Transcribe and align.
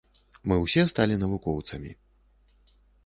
Мы 0.51 0.55
ўсе 0.61 0.85
сталі 0.93 1.19
навукоўцамі. 1.23 1.91